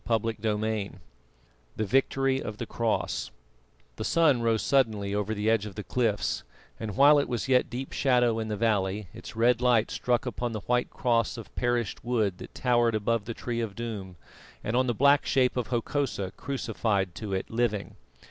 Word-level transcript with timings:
CHAPTER 0.07 0.31
XXII 0.41 0.93
THE 1.75 1.85
VICTORY 1.85 2.41
OF 2.41 2.57
THE 2.57 2.65
CROSS 2.65 3.29
The 3.97 4.03
sun 4.03 4.41
rose 4.41 4.63
suddenly 4.63 5.13
over 5.13 5.35
the 5.35 5.47
edge 5.47 5.67
of 5.67 5.75
the 5.75 5.83
cliffs, 5.83 6.41
and 6.79 6.97
while 6.97 7.19
it 7.19 7.29
was 7.29 7.47
yet 7.47 7.69
deep 7.69 7.91
shadow 7.93 8.39
in 8.39 8.47
the 8.47 8.57
valley, 8.57 9.09
its 9.13 9.35
red 9.35 9.61
light 9.61 9.91
struck 9.91 10.25
upon 10.25 10.53
the 10.53 10.61
white 10.61 10.89
cross 10.89 11.37
of 11.37 11.53
perished 11.55 12.03
wood 12.03 12.39
that 12.39 12.55
towered 12.55 12.95
above 12.95 13.25
the 13.25 13.35
Tree 13.35 13.61
of 13.61 13.75
Doom 13.75 14.15
and 14.63 14.75
on 14.75 14.87
the 14.87 14.95
black 14.95 15.23
shape 15.23 15.55
of 15.55 15.67
Hokosa 15.67 16.31
crucified 16.35 17.13
to 17.13 17.33
it 17.33 17.51
living. 17.51 17.95